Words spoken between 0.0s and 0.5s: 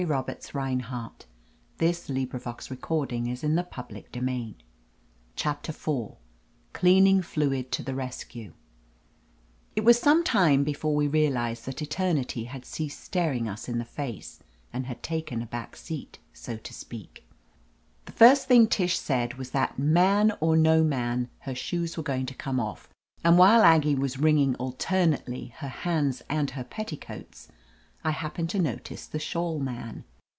J CHAPTER IV